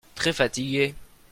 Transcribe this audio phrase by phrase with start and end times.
[0.15, 0.95] Très fatigué.